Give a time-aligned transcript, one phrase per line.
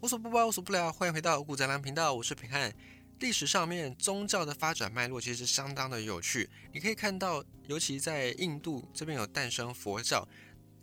[0.00, 2.72] 无所不包，无所不聊，欢迎回到五谷杂粮频道，我是平汉。
[3.18, 10.24] 历史上面宗教的发展脉络其实是相当的有趣，你可以看到，尤其在印度这边有诞生佛教，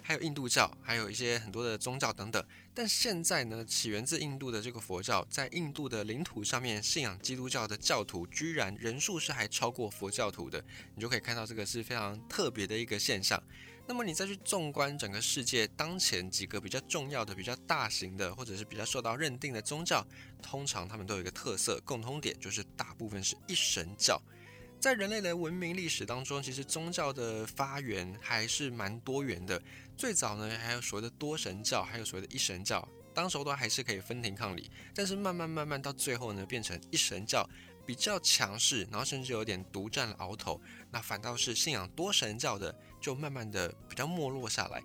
[0.04, 2.46] 还有印度教，还有一些很多的宗教等等。
[2.73, 10.62] 但现在呢，起源自印度的这个佛教，在印度的领土上面信仰基督教的教徒，居然人数是还超过佛教徒的，
[10.94, 13.42] 你就可以看到这个是非常特别的一个现象。
[13.88, 20.05] 那么你再去纵观整个世界，当前几个比较重要的、比较大型的，或者是比较受到认定的宗教，
[20.41, 24.20] 通常他们都有一个特色共通点，就是大部分是一神教。
[24.80, 29.62] 在人类的文明历史当中，其实宗教的发源还是蛮多元的。
[29.95, 34.70] 最早呢，还有所谓的多神教，还有所谓的一神教，当时都还是可以分庭抗礼。
[34.95, 37.48] 但是慢慢慢慢到最后呢，变成一神教。
[37.88, 40.59] 比较强势，然后甚至有点独占鳌头，
[40.90, 44.82] 那反倒是信仰多神教的，就慢慢的比较没落下来。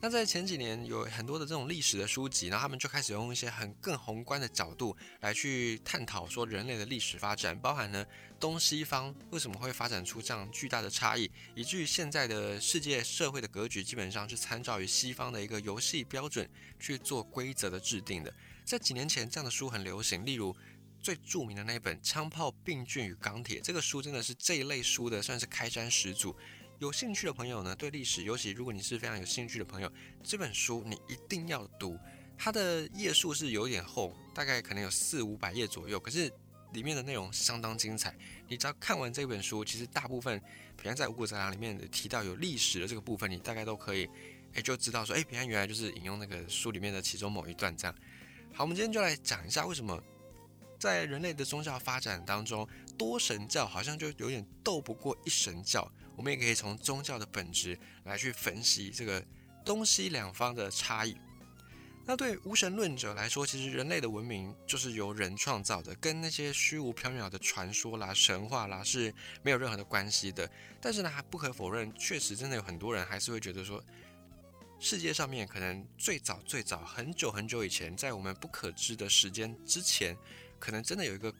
[0.00, 8.06] 那在前几年有很多的这种历史的书籍，然后他们就开始用一些很更宏观的角度来去探讨说人类的历史发展，包含呢
[8.38, 18.32] 东西方为什么会发展出这样巨大的差异，以至于现在的世界社会的格局基本上是参照于西方的一个游戏标准去做规则的制定的。
[18.64, 20.54] 在几年前，这样的书很流行，例如。
[20.98, 26.34] 最著名的那一本《枪炮、病菌与钢铁》这个书，真的是这一类书的算是开山始祖。
[26.78, 29.90] 有兴趣的朋友呢，对历史，尤其如果你是非常有兴趣的朋友，
[30.22, 31.98] 这本书你一定要读。
[32.36, 36.30] 它的页数是有点厚，大概可能有四五百页左右，可是
[36.74, 38.14] 里面的内容相当精彩。
[38.46, 40.38] 你只要看完这本书，其实大部分
[40.76, 44.06] 平安在五谷杂粮里面提到有历史的这个部分，你大概都可以
[44.52, 47.96] 哎就知道说，哎，平安原来就是引用那个书里面的其中某一段这样。
[48.52, 49.98] 好，我们今天就来讲一下为什么。
[50.78, 55.90] 在人类的宗教发展当中，多神教好像就有点斗不过一神教。
[56.16, 59.22] 我们也可以从宗教的本质来去分析这个
[59.64, 61.16] 东西两方的差异。
[62.04, 70.48] 那对无神论者来说，其实人类的文明就是由人创造的，跟那些虚无缥缈的传说啦、神话啦是没有任何的关系的。
[70.80, 73.82] 但是呢，还不可否认，确实真的有很多人还是会觉得说，
[74.78, 80.16] 世界上面可能最早最早很久很久以前，在我们不可知的时间之前。
[80.58, 81.30] 可能真的有一个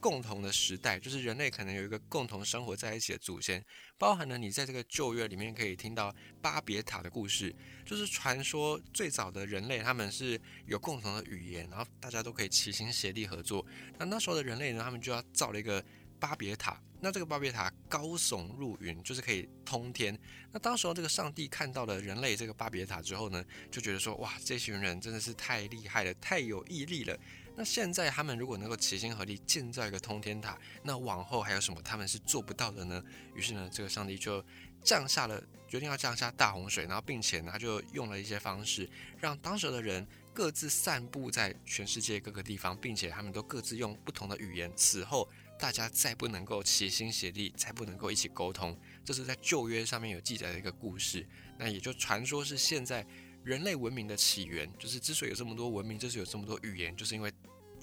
[0.00, 3.62] 共同的时代，就是人类可能有一个共同生活在一起的祖先，
[3.98, 13.64] 包含了你在这个旧约里面可以听到巴别塔的故事，就是传说最早的人类他们是有共同的语言，然后大家都可以齐心协力合作。
[13.98, 15.84] 那那时候的人类呢，他们就要造了一个
[16.18, 20.16] 巴别塔，那这个巴别塔高耸入云，就是可以通天。
[20.52, 27.18] 那当时候这个上帝看到了人类这个巴别塔之后呢，就觉得说哇，这群人真的是太厉害了，太有毅力了。
[27.56, 33.02] 那现在他们如果能够齐心合力建造一个通天塔，那往后还有什么他们是做不到的呢？
[33.34, 34.44] 于是呢，这个上帝就
[34.82, 38.88] 降下了决定要降下大洪水，然后并且呢，他就用了一些方式，
[39.18, 44.70] 让当时的人各自散布在全世界各个地方，并且他们都各自用不同的语言。
[44.74, 45.28] 此后，
[45.60, 48.76] 大家再不能够齐心协力，再不能够一起沟通。
[49.04, 51.26] 这是在旧约上面有记载的一个故事。
[51.58, 53.06] 那也就传说是现在
[53.44, 57.32] 人类文明的起源，就是之所以有这么多文明，就是有这么多语言，就是因为。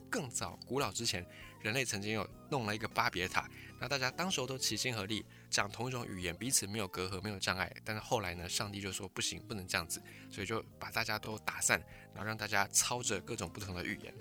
[0.09, 1.21] 更早古老之前，
[1.59, 3.45] 人类曾经有弄了一个巴别塔，
[3.77, 7.69] 那大家当时候都齐心合力讲同一种语言，彼此没有隔阂，没有障碍。
[7.83, 10.01] 但是后来呢，上帝就说不行，不能这样子，
[10.31, 11.77] 所以就把大家都打散，
[12.13, 14.13] 然后让大家操着各种不同的语言。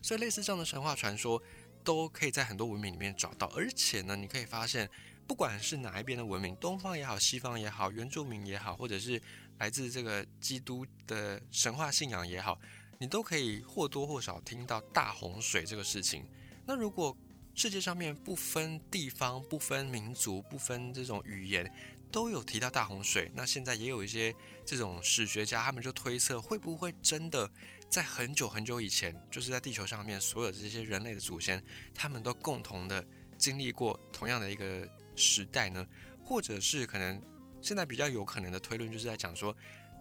[0.00, 1.42] 所以类似这样的神话传说，
[1.88, 3.46] 都可以在很多文明里面找到。
[3.56, 4.86] 而且呢，你可以发现，
[5.26, 9.18] 不管是哪一边的文明，东方也好，西方也好，原住民也好，或者是
[9.56, 12.60] 来自这个基督的神话信仰也好。
[12.98, 16.26] 你都可以或多或少听到大洪水这个事情。
[16.66, 17.16] 那如果
[17.54, 21.72] 世界上面不分地方、不分民族、不分这种语言，
[22.12, 24.34] 都有提到大洪水，那现在也有一些
[24.66, 27.50] 这种史学家，他们就推测，会不会真的
[27.88, 31.62] 在很久很久以前，就是在地球上面所有这些人类的祖先，
[31.94, 33.04] 他们都共同的
[33.36, 35.86] 经历过同样的一个时代呢？
[36.22, 37.20] 或者是可能
[37.60, 39.56] 现在比较有可能的推论，就是在讲说。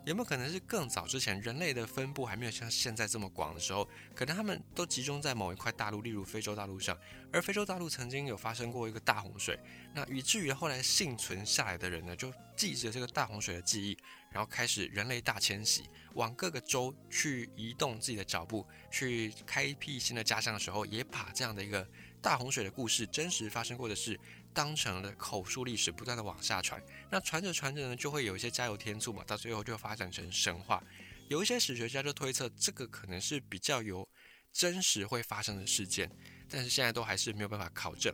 [0.06, 6.98] 有没有可能是更早之前，人类的分布还没有像现在这么广的时候，可能他们都集中在某一块大陆，例如非洲大陆上，
[7.30, 9.60] 而非洲大陆曾经有发生过一个大洪水，
[9.94, 13.98] 那以至于后来幸存下来的人呢，就记着这个大洪水的记忆，
[14.38, 21.90] 然后开始人类大迁徙，往各个州去移动自己的脚步，去开辟新的家乡的时候，也把这样的一个
[22.22, 24.20] 大洪水的故事，真实发生过的事。
[24.54, 26.80] 当成了口述历史，不断的往下传。
[27.10, 30.84] 那传着传着呢，就会有一些加油添醋嘛，到最后就发展成神话。
[31.30, 34.08] 有一些史学家就推测，这个可能是比较有
[34.54, 36.12] 真实会发生的事件，
[36.48, 38.14] 但是现在都还是没有办法考证。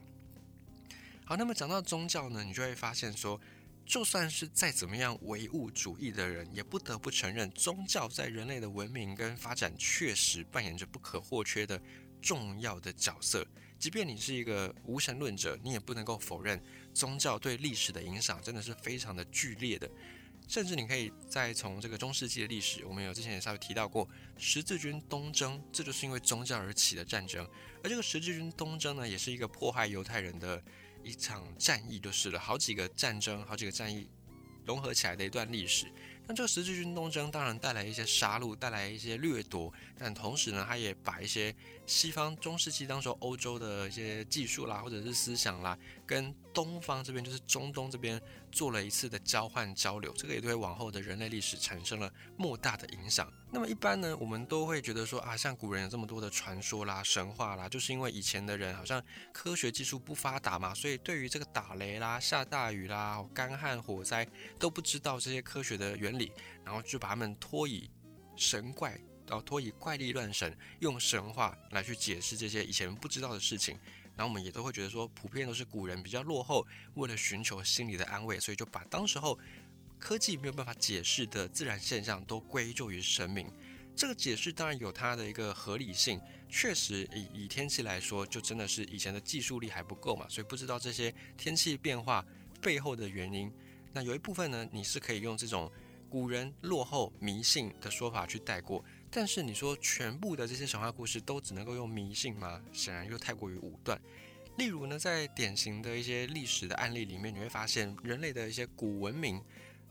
[1.25, 3.39] 好，那么讲到宗教呢，你就会发现说，
[3.85, 11.79] 就算是再怎么样唯物主义的人，也不得不承认，宗教在人类的文明跟发展确实扮演着不可或缺的
[12.21, 13.45] 重要的角色。
[13.77, 16.61] 即便你是一个无神论者，你也不能够否认
[16.93, 19.89] 宗教对历史的影响真的是非常的剧烈的。
[20.47, 24.07] 甚至你可以再从这个中世纪的历史，我们有之前也稍微提到过
[24.37, 27.45] 十字军东征，这就是因为宗教而起的战争。
[27.83, 30.63] 而这个十字军东征呢，也是一个迫害犹太人的。
[31.03, 34.07] 一场战役就是了，好几个战争，好几个战役
[34.65, 35.85] 融合起来的一段历史。
[36.25, 41.53] 那这个十字军东征当然带来一些杀戮，带来一些掠夺，但同时呢，它也把一些
[41.85, 48.21] 西方中世纪当时欧洲的一些技术啦，或者是思想啦，跟东方这边就是中东这边
[48.51, 53.31] 做了一次的交换交流，这个也对往后的人类历史产生了莫大的影响。
[53.51, 59.03] 那么一般呢，我们都会觉得说啊，像古人有这么多的传说啦、神话啦，就是因为以前的人好像
[59.33, 64.25] 科学技术不发达嘛，所以对于这个打雷啦、下大雨啦、干旱火灾
[64.57, 66.31] 都不知道这些科学的原理，
[66.63, 67.89] 然后就把他们托以
[68.35, 73.77] 神怪，然后托以怪力乱神，用神话来去解释这些以前不知道的事情。
[74.15, 76.65] 然后我们也都会觉得说，普遍都是古人比较落后，
[76.95, 79.39] 为了寻求心理的安慰，所以就把当时候。
[79.99, 83.49] 科技没有办法解释的自然现象都归咎于神明，
[83.95, 86.19] 这个解释当然有它的一个合理性。
[86.49, 92.25] 确实，以以天气来说，就真的是以前的技术力还不够嘛，所以不知道这些天气变化
[92.61, 93.49] 背后的原因。
[93.93, 95.71] 那有一部分呢，你是可以用这种
[96.09, 98.83] 古人落后迷信的说法去带过。
[99.15, 102.59] 但是你说全部的这些神话故事都只能够用迷信吗？
[102.73, 104.01] 显然又太过于武断。
[104.57, 109.41] 例如呢，在典型的一些历史的案例里面，你会发现人类的一些古文明。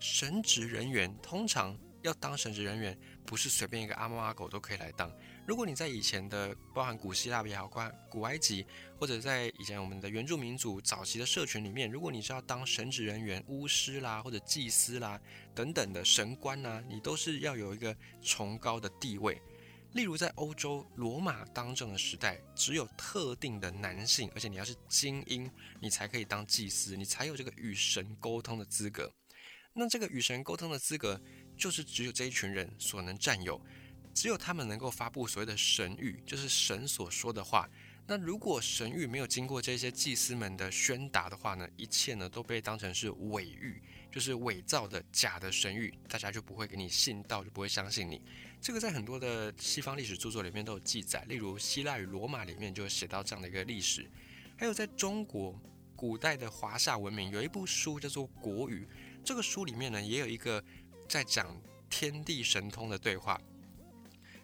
[0.01, 5.13] 神职人员通常要当神职人员，不是随便一个阿猫阿狗都可以来当。
[5.47, 7.69] 如果你在以前的，包含古希腊也好，
[8.11, 8.65] 古埃及，
[8.99, 15.21] 或者在以前我们的原住民族早期的社群里面，如果你是要当神职人员、巫师啦，或者祭司啦
[15.55, 19.41] 等等的神官呐，你都是要有一个崇高的地位。
[19.93, 29.13] 例如在欧洲罗马当政的时代，只有特定的男性，而且你要是精英，你才可以当祭司，你才有这个与神沟通的资格。
[29.75, 31.21] 那这个与神沟通的资格，
[31.63, 33.61] 就是只有这一群人所能占有，
[34.13, 37.71] 只有他们能够发布所谓的神谕，就是神所说的话。
[38.05, 43.77] 那如果神谕没有经过这些祭司们的宣达的话呢，一切呢都被当成是伪谕，
[44.11, 48.21] 就是伪造的假的神谕，大家就不会给你信道，就不会相信你。
[48.61, 54.11] 这个在很多的西方历史著作里面都有记载，例如希腊与罗马里面就写到这样的一个历史，
[54.59, 55.57] 还有在中国
[55.95, 58.85] 古代的华夏文明有一部书叫做《国语》。
[59.25, 60.61] 这个书里面呢，也有一个
[61.13, 61.55] 在讲
[61.91, 63.39] 天地神通的对话。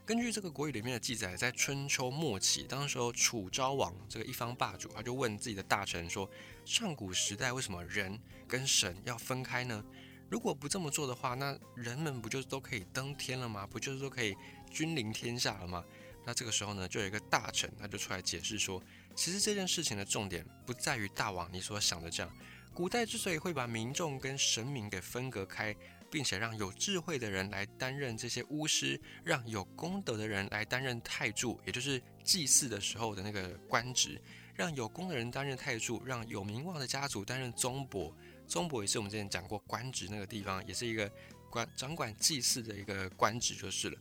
[0.05, 6.29] 根据这个国语里面的记载，在春秋末期，当时候楚昭王这个一方霸主，他就问自己的大臣说：
[6.67, 9.83] 上古时代为什么人跟神要分开呢？
[10.29, 13.67] 如果不这么做的话，那人们不就都可以登天了吗？
[13.67, 14.37] 不就是都可以
[14.71, 15.83] 君临天下了吗？
[16.27, 18.83] 那这个时候呢，就有一个大臣，他就出来解释说：
[19.17, 22.31] 其实这件事情的重点不在于大王你所想的这样。
[22.75, 25.75] 古代之所以会把民众跟神明给分隔开，
[26.11, 34.21] 并且让有智慧的人来担任这些巫师，让有功德的人来担任太柱，也就是祭祀的时候的那个官职，
[34.55, 38.15] 让有功的人担任太柱，让有名望的家族担任宗伯。
[38.47, 41.11] 宗伯也是我们之前讲过官职那个地方，也是一个
[41.51, 43.99] 管掌管祭祀的一个官职就是了。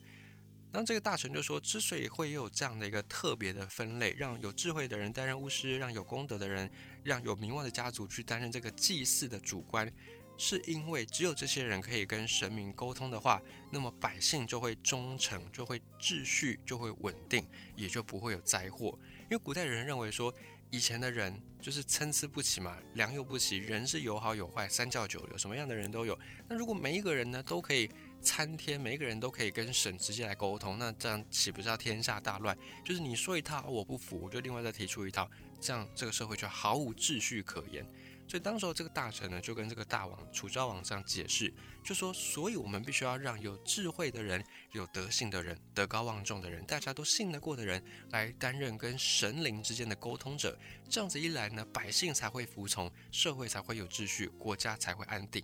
[0.72, 6.70] 那这个大臣就说，之所以会有这样的一个特别的分类，让有智慧的人担任巫师，让有功德的人，
[7.04, 9.92] 让有名望的家族去担任这个祭祀的主官，
[10.38, 13.42] 是因为只有这些人可以跟神明沟通的话，
[13.72, 18.98] 那么百姓就会忠诚，就会秩序就会稳定，也就不会有灾祸。
[19.24, 20.34] 因为古代人认为说，
[20.70, 26.18] 以前的人就是参差不齐嘛，良莠不齐，人是有好有坏，三教九流，什么样的人都有。
[26.48, 27.90] 那如果每一个人呢，都可以。
[28.20, 32.58] 参天，每一个人都可以跟神直接来沟通，那这样岂不是要天下大乱？
[32.84, 35.30] 就是你说一套，我不服，我就另外再提出一套，
[35.62, 37.86] 这样这个社会就毫无秩序可言。
[38.28, 41.54] 所以当时候这个大臣呢，就跟这个大王楚昭王这样解释，
[41.84, 44.44] 就说：所以我们必须要让有智慧的人、
[44.74, 50.58] 有德性的人、德高望重的人、大家都信得过的人来担任跟神灵之间的沟通者。
[50.90, 55.42] 这样子一来呢，百姓才会服从，社会才会有秩序，国家才会安定。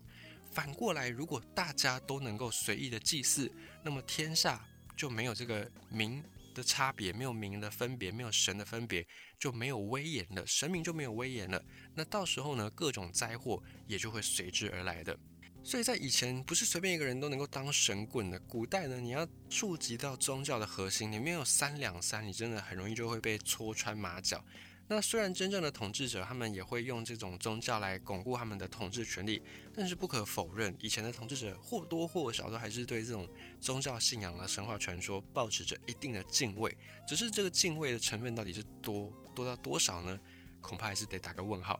[0.51, 3.49] 反过来，如果大家都能够随意的祭祀，
[3.81, 4.63] 那么天下
[4.95, 6.21] 就没有这个民
[6.53, 9.05] 的差别，没有名的分别，没有神的分别，
[9.39, 11.61] 就没有威严了，神明就没有威严了。
[11.95, 15.17] 那到时候呢，各种灾祸也就会随之而来的。
[15.65, 18.37] 所以在以前，不是随便一个人都能够当神棍的。
[18.41, 24.43] 古代呢，你要触及到宗教的核心，你没有三两三，你真的很容易就会被戳穿马脚。
[24.87, 29.41] 那虽然真正的统治者他们也会用这种宗教来巩固他们的统治权利，
[29.73, 33.27] 但是不可否认，以前的统治者或多或少都还是对这种
[33.61, 36.77] 宗教信仰啊、神话传说保持着一定的敬畏。
[37.07, 40.19] 只是这个敬畏的成分到底是多多到多少呢？
[40.61, 41.79] 恐怕还是得打个问号。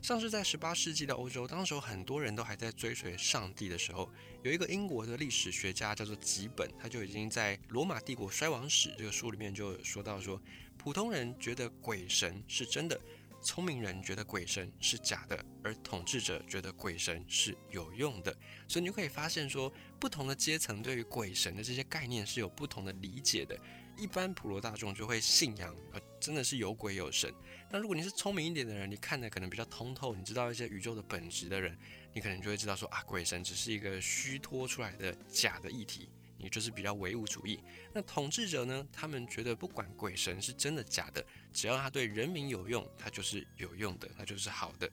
[0.00, 4.08] 像是在十八世纪的欧洲，当时很多人都还在追随上帝的时候，
[4.44, 10.40] 有一个英国的历史学家叫做吉本，他就已经在《罗马帝国衰亡史》这个书里面就说到说，
[10.88, 12.98] 普通人觉得鬼神是真的，
[13.42, 18.34] 聪明人觉得鬼神是假的，而统治者觉得鬼神是有用的。
[18.66, 23.54] 所以你就可以发现说，不同的阶层对于鬼神的这些概念是有不同的理解的。
[23.98, 27.30] 一般普罗大众就会信仰，呃，真的是有鬼有神。
[27.70, 31.78] 那如果你是聪明一点的人，你看的可能比较通透，你知道一些宇宙的本质的人，
[32.14, 37.60] 你可能就会知道说啊，鬼神只是一个虚脱出来的假的议题，你就是比较唯物主义。
[37.92, 44.90] 那统治者呢，他们觉得不管鬼神是真的假的，只要他对人民有用，他就是有用的，他就是好的。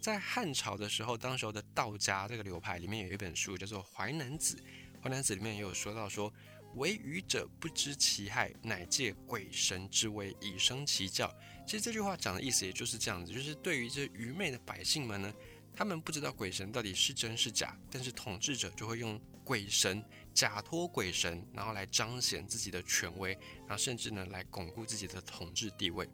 [0.00, 4.56] 在汉朝的时候，当时候的道家这个流派里面有一本书叫做《淮南子》，
[5.02, 6.32] 《淮南子》里面也有说到说。
[6.76, 11.30] 为愚者不知其害，乃借鬼神之威以生其教。
[11.66, 15.30] 其实这句话讲的意思也就是这样子，就是对于这愚昧的百姓们呢，
[15.74, 20.02] 他们不知道鬼神到底是真是假，但是统治者就会用鬼神
[20.34, 26.08] 假托鬼神，然后来彰显自己的权威，然后甚至呢来巩固自己的统治地位。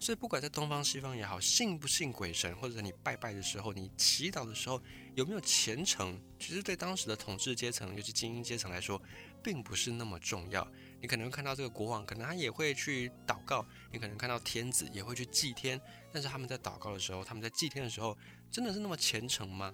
[0.00, 4.80] 所以不管在东方西方也好，信不信鬼神，或者你拜拜的时候，你祈祷的时候
[5.16, 9.00] 有没有虔诚，其实对当时的统治阶层，尤其精英阶层来说。
[9.40, 10.66] 并不是那么重要。
[11.00, 15.80] 你可能看到这个国王，可能他也会去祷告；你可能看到天子也会去祭天。
[16.12, 18.18] 但是他们在祷告的时候，他们在祭天的时候，
[18.50, 19.72] 真的是那么虔诚吗？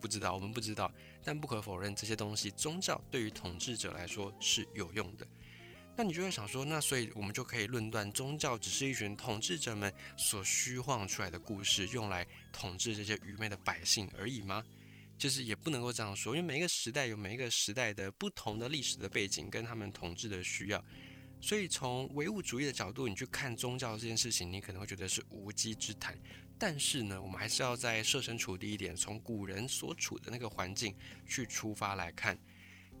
[0.00, 0.90] 不知道，我们不知道。
[1.22, 5.26] 但不可否认，这些东西宗教对于统治者来说是有用的。
[5.96, 14.64] 那你就会想说，那所以我们就可以论断，宗教只是一群统治者们所虚晃出来的故事，用来统治这些愚昧的百姓而已吗？
[15.18, 20.82] 就是也不能够这样说，因为每一个时代有每一个时代的不同的历史的背景跟他们统治的需要，
[21.42, 26.18] 所以从唯物主义的角度，你去看宗教这件事情，你可能会觉得是无稽之谈。
[26.60, 30.94] 但是呢，我们还是要在设身处地一点，从古人所处的那个环境
[31.26, 32.38] 去出发来看。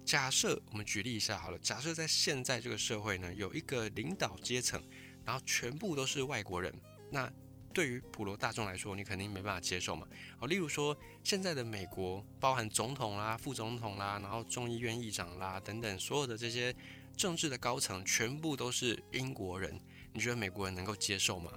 [0.04, 4.82] 假设我们举例一下好了，假设在现在这个社会呢，有一个领导阶层，
[5.24, 6.74] 然后全部都是外国人，
[7.10, 7.30] 那。
[7.72, 10.04] 对于普罗大众来说，你肯定没办法接受嘛。
[10.40, 16.74] 哦，例如说现在的美国，包含总统啦、副总统啦，然后众议院议长啦等等，所有的这些
[17.16, 19.80] 政治的高层，全部都是英国人。
[20.12, 21.52] 你觉得美国人能够接受吗？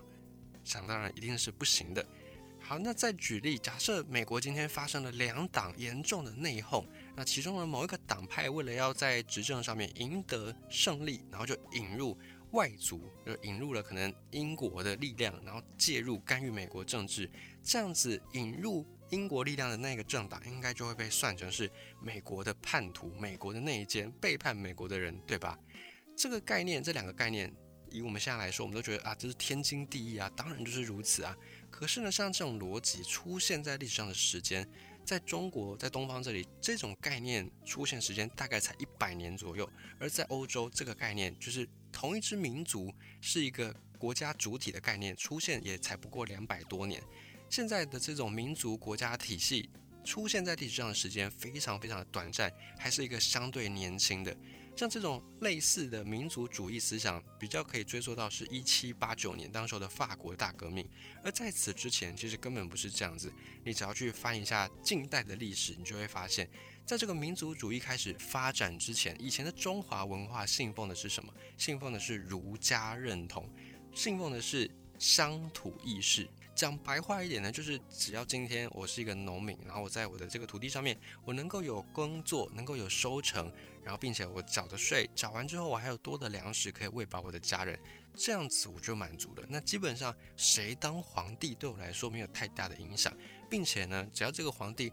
[0.64, 2.06] 想当然一定是不行的。
[2.60, 12.18] 好，那再举例，假设美国今天发生了两党严重的内讧，那其中的某一个党派为了要在执政上面赢得胜利，然后就引入。
[12.54, 17.28] 外族就引入了可能英国的力量，然后介入干预美国政治，
[17.64, 21.68] 这样子引入英国力量的那个政党，应该就会被算成是
[22.00, 25.58] 美国的叛徒、美国的内奸、背叛美国的人，对吧？
[26.16, 27.52] 这个概念，这两个概念，
[27.94, 31.38] 以我们现在来说，我们都觉得啊，这是天经地义啊，当然就是如此啊。
[31.72, 34.68] 可是呢，像这种逻辑出现在历史上的时间。
[35.06, 39.66] 在中国，在东方这里，这种概念出现时间大概才一百年左右；
[40.00, 47.04] 而在欧洲，这个概念就是同一支民族是一个国家主体的概念，出现也才不过两百多年。
[47.50, 49.70] 现在的这种民族国家体系
[50.06, 54.34] 出现在历史上的时间非常非常的短暂，还是一个相对年轻的。
[54.76, 60.88] 像这种类似的民族主义思想，比较可以追溯到是一七八九年当时候的法国大革命，
[61.24, 63.32] 而在此之前，其实根本不是这样子。
[63.64, 66.50] 你只要去翻一下近代的历史，你就会发现，
[66.86, 71.32] 在这个民族主义开始发展之前，以前的中华文化信奉的是什么？
[71.58, 73.48] 信奉的是儒家认同，
[73.94, 76.28] 信奉的是乡土意识。
[76.64, 83.52] 讲白话一点呢，就是只要今天我是一个农民，然后我在我的这个土地上面，我能够有工作，能够有收成，
[83.84, 87.78] 然后并且我缴的税缴完之后，我还有多的粮食可以喂饱我的家人，
[88.16, 89.44] 这样子我就满足了。
[89.50, 93.14] 那基本上谁当皇帝对我来说没有太大的影响，
[93.50, 94.90] 并且呢，只要这个皇帝，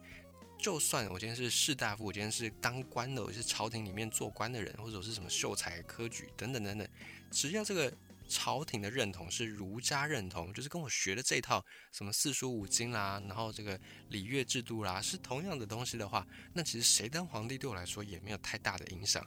[0.59, 6.89] 就算我今天是士大夫，我今天是当官的，我是朝廷里面做官的人，或者是什么秀才、科举等等等等，
[7.31, 7.93] 只要这个。
[8.31, 19.27] 朝廷的认同是儒家认同，就是跟我学的这套什么四书五经啦，然后这个礼乐制度啦，是同样的东西的话，那其实谁当皇帝对我来说也没有太大的影响。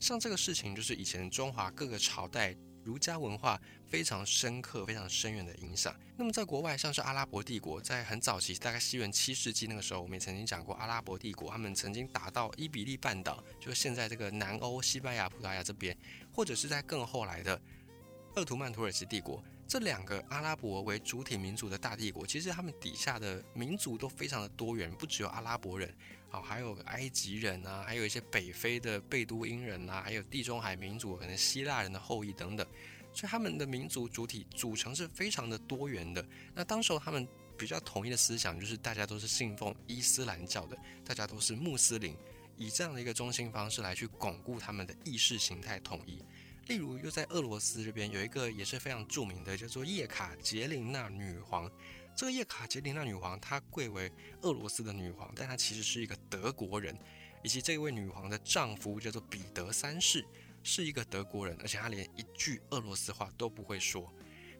[0.00, 5.94] 像这个事情，就是以前中华各个朝代儒家文化非常深刻、非常深远的影响。
[6.16, 15.96] 那么在国外，像是阿拉伯帝国，在很早期，大概西元七世纪那个时候，我们也曾经讲过，阿拉伯帝国他们曾经打到伊比利半岛，就是现在这个南欧、西班牙、葡萄牙这边，
[16.32, 17.60] 或者是在更后来的。
[18.36, 25.92] 鄂图曼土耳其帝国这两个阿拉伯为主体民族的大帝国，其实他们底下的民族都非常的多元，不只有阿拉伯人，
[26.30, 32.66] 啊，还有埃及人啊，还有一些北非的贝都因人啊，还有地中海民族，可能希腊人的后裔等等，
[33.12, 36.24] 所以他们的民族主体组成是非常的多元的。
[36.52, 42.16] 那当时候他们比较统一的思想就是大家都是信奉伊斯兰教的，大家都是穆斯林，
[42.56, 46.20] 以这样的一个中心方式来去巩固他们的意识形态统一。
[46.70, 51.68] 例如，又在俄罗斯这边有一个也是非常著名的，叫做叶卡捷琳娜女皇。
[52.14, 54.08] 这个叶卡捷琳娜女皇，她贵为
[54.42, 56.96] 俄罗斯的女皇，但她其实是一个德国人。
[57.42, 60.24] 以及这位女皇的丈夫叫做彼得三世，
[60.62, 64.08] 是一个德国人，而且他连一句俄罗斯话都不会说。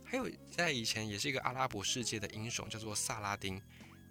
[0.02, 3.62] 还有在以前也是一个阿拉伯世界的英雄，叫做萨拉丁。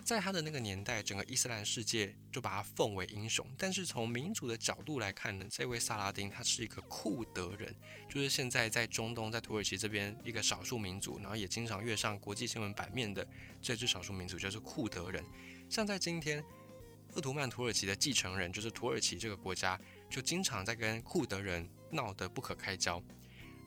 [0.03, 3.45] 在他的那个年代，整个伊斯兰世界就把他奉为英雄。
[3.57, 7.75] 但是从民主的角度来看呢，这位萨拉丁他是一个库德人，
[8.09, 13.27] 就是现在在中东，在土耳其这边一个少数民族，然后也经常跃上国际新闻版面的
[13.61, 15.23] 这支少数民族，就是库德人。
[15.69, 16.43] 像在今天，
[17.13, 19.79] 鄂图曼土耳其的继承人，就是土耳其这个国家，
[20.09, 23.01] 就经常在跟库德人闹得不可开交。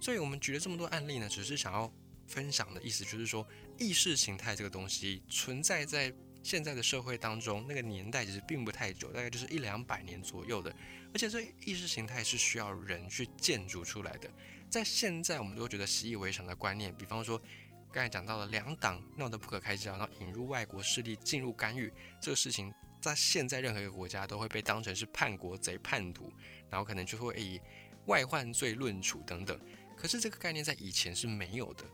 [0.00, 1.92] 所以我们举了这么多案例呢，只是想要
[2.26, 3.46] 分享的意思，就是说
[3.82, 6.12] 意识形态这个东西存在在。
[6.44, 10.74] 现在的社会当中，那个年代其实并不太久，大概就是一两百年左右的。
[11.14, 14.28] 而且这意识形态是需要人去建筑出来的。
[14.68, 17.40] 在现在，我们都觉得习以为常的观念，比方说
[17.92, 26.32] 刚才讲到了两党闹得不可开交，然后引入外国势力进入干预这个事情，在现在任何一个国家都会被当成是叛国贼、叛徒，
[26.68, 27.60] 然后可能就会以
[28.06, 29.56] 外患罪论处等等。
[29.96, 31.84] 可是这个概念在以前是没有的。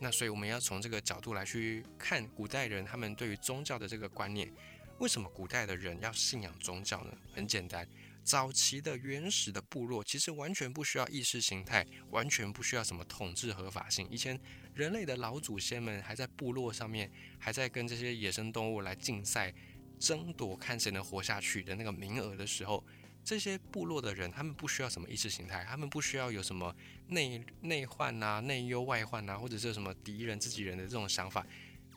[0.00, 4.52] 那所以我们要从这个角度来去看古代人他们对于宗教的这个观念。
[4.98, 7.12] 为什么古代的人要信仰宗教呢？
[7.32, 7.88] 很简单，
[8.22, 14.06] 早期的原始的部落其实完全不需要意识形态，完全不需要什么统治合法性。
[14.08, 14.38] 以前
[14.72, 19.52] 人类的老祖先们还在部落上面，还在跟这些野生动物来竞赛、
[19.98, 22.84] 争夺，看谁能活下去的那个名额的时候。
[23.24, 26.74] 这些部落的人，他们不需要什么意识形态，他们不需要有什么
[27.08, 31.44] 内内患啊、内忧外患啊，或者是什么敌人自己人的这种想法。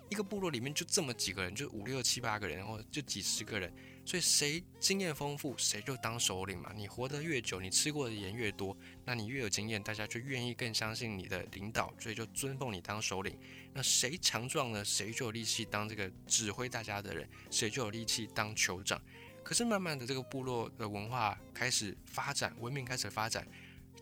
[0.10, 3.70] 一个部落里面就这么几个人，就五六七八个人，然后就几十个人，
[4.06, 6.72] 所以谁经验丰富，谁就当首领嘛。
[6.74, 13.38] 你活得越久，你吃过的盐越多，那你越有经验，大家就愿意更相信你的领导，所以就尊奉你当首领。
[13.74, 14.86] 那谁强壮呢？
[14.86, 19.02] 谁就有力气当这个指挥大家的人，谁就有力气当酋长。
[19.48, 23.48] 可是慢慢的，这个部落的文化开始发展，文明开始发展，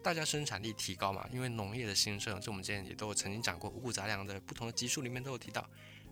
[0.01, 5.63] 大家生产力提高嘛，因为农业的兴盛，这我们之前也都有曾经讲过，五谷杂粮的不同的集数里面都有提到。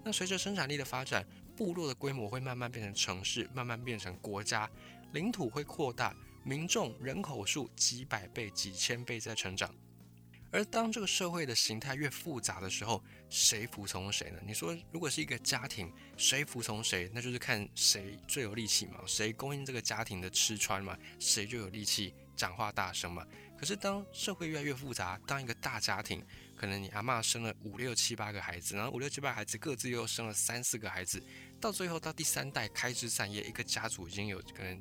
[0.03, 1.25] 那随着生产力的发展，
[1.57, 4.69] 部落的规模会慢慢变成城市，慢慢变成国家，
[5.13, 9.73] 领土会扩大，民众人口数几百倍、几千倍在成长。
[10.53, 14.37] 而当这个社会的形态越复杂的时候，谁服从谁呢？
[14.45, 23.25] 你说，如果是一个家庭，谁服从谁，那就是看谁最有力气嘛，谁供应这个家庭的吃穿嘛，谁就有力气讲话大声嘛。
[23.57, 26.23] 可是当社会越来越复杂，当一个大家庭，
[26.55, 31.23] 可能你阿妈生了五六七八个孩子，然后五六七八孩子各自又生了三四个孩子，
[31.59, 34.79] 到最后到第三代开枝散叶，一个家族已经有可能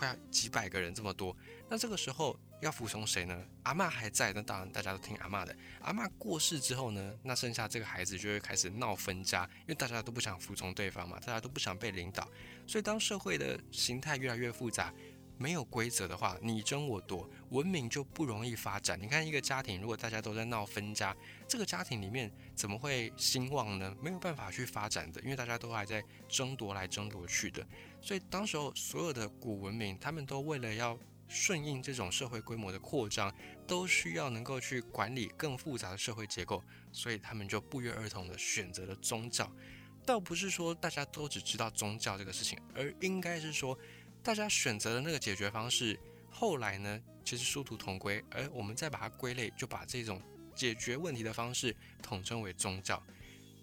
[0.00, 1.36] 快要几百个人这么多，
[1.68, 2.38] 那这个时候。
[2.60, 3.42] 要服从谁呢？
[3.62, 5.56] 阿妈还在，那当然大家都听阿妈的。
[5.80, 12.28] 阿妈过世之后呢，那剩下这个孩子就会开始闹分家，因为大家都不想服从对方嘛，大家都不想被领导。
[12.66, 14.92] 所以当社会的形态越来越复杂，
[15.40, 19.00] 没有规则的话，你争我夺，文明就不容易发展。
[19.00, 21.16] 你看一个家庭，如果大家都在闹分家，
[21.48, 23.96] 这个家庭里面怎么会兴旺呢？
[24.02, 27.66] 没有办法去发展的，因为大家都还在争夺来争夺去的。
[28.02, 30.98] 所以当时候所有的古文明，他们都为了要。
[31.32, 33.32] 顺应这种社会规模的扩张，
[33.64, 39.48] 都需要能够去管理更复杂的社会结构，所以他们就不约而同的选择了宗教。
[40.04, 43.78] 倒不是说大家都只知道宗教这个事情，而应该是说，
[44.22, 45.98] 大家选择的那个解决方式，
[46.30, 48.22] 后来呢，其实殊途同归。
[48.30, 50.20] 而我们再把它归类，就把这种
[50.54, 53.02] 解决问题的方式统称为宗教。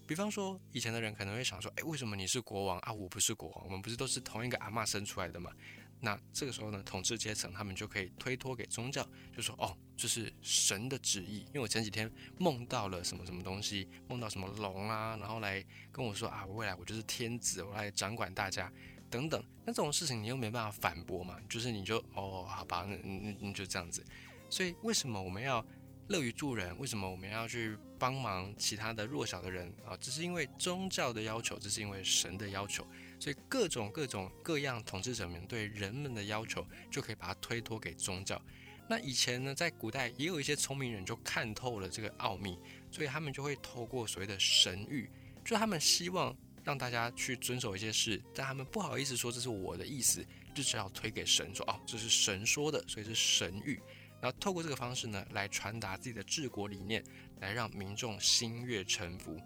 [0.04, 3.64] 比方说，以前的人可能会想说，诶，为什么你是国王啊，我不是国王？
[3.66, 5.52] 我们不是都是同一个阿妈生出来的吗？
[6.00, 11.40] 那这个时候呢，统治阶层他们就可以推脱给宗教，就说哦，这是神的旨意。
[11.46, 18.72] 因为我前几天梦到了什么什么东西，梦到什么龙啊，然后来跟我说啊，未来我就是天子，我来掌管大家
[19.10, 19.42] 等等。
[19.64, 24.04] 那这种事情你又没办法反驳嘛，就是你就哦，好吧，那那那就这样子。
[24.48, 25.64] 所以为什么我们要
[26.08, 26.76] 乐于助人？
[26.78, 29.96] 为什么我们要去帮忙其他的弱小的人啊？
[29.98, 32.86] 只是因为宗教的要求，这是因为神的要求。
[33.20, 38.40] 所以各种各种各样统治者们对人们的要求，就可以把它推脱给宗教。
[38.88, 42.58] 那以前呢，在古代也有一些聪明人就看透了这个奥秘，
[42.90, 45.10] 所以他们就会透过所谓的神谕，
[45.44, 46.34] 就他们希望
[46.68, 50.22] 让大家去遵守一些事，但他们不好意思说这是我的意思，
[50.54, 53.80] 就只好推给神说哦，这是神说的，所以是神谕。
[54.20, 57.02] 然后透过这个方式呢，来传达自己的治国理念，
[57.40, 59.40] 来让民众心悦诚服。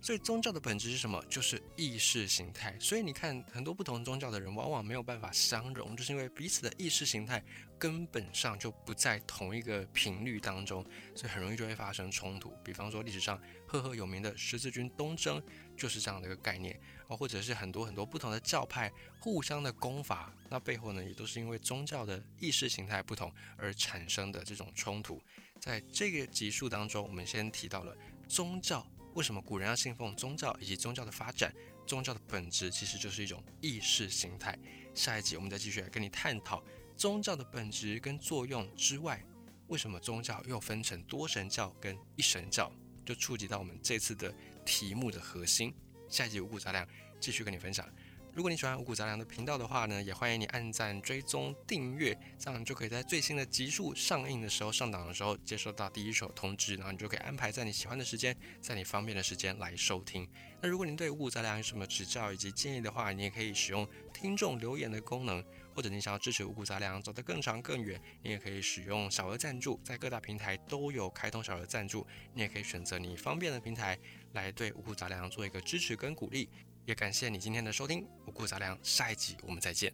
[0.00, 1.22] 所以宗教的本质是什么？
[1.28, 2.78] 就是意识形态。
[2.78, 7.42] 所以你看，很多不同宗教的人往往没有办法相容，就是因为彼此的意识形态
[7.78, 10.84] 根本上就不在同一个频率当中，
[11.14, 12.56] 所以很容易就会发生冲突。
[12.64, 15.42] 比方说历史上赫赫有名的十字军东征，
[15.76, 25.20] 就是这样的一个概念啊，或者是很多很多不同的教派互相的攻伐，那背后呢，也都是因为宗教的意识形态不同而产生的这种冲突。
[25.60, 27.96] 在这个集数当中，我们先提到了
[28.28, 28.86] 宗教。
[29.18, 31.52] 为什么古人要信奉宗教，以及宗教的发展？
[31.84, 34.56] 宗教的本质其实就是一种意识形态。
[34.94, 36.62] 下一集我们再继续来跟你探讨
[36.96, 39.20] 宗教的本质跟作用之外，
[39.66, 42.72] 为什么宗教又分成多神教跟一神教？
[43.04, 44.32] 就触及到我们这次的
[44.64, 45.74] 题目的核心。
[46.08, 46.86] 下一集五谷杂粮
[47.18, 47.84] 继续跟你分享。
[48.38, 60.24] 如果你喜欢五谷杂粮的频道的话呢，也欢迎你按赞、追踪、订阅，这样你就可以在最新的集数上映的时候、上档的时候接收到第一手通知，然后你就可以安排在你喜欢的时间，在你方便的时间来收听。
[60.62, 73.98] 那如果您对五谷杂粮有什么指教以及建议的话，你也可以使用听众留言的功能，或者你想要支持五谷杂粮走得更长更远，你也可以使用小额赞助，在各大平台都有开通小额赞助，你也可以选择你方便的平台
[74.34, 76.48] 来对五谷杂粮做一个支持跟鼓励。
[76.88, 79.92] 也感谢你今天的收听，五谷杂粮，下一集我们再见。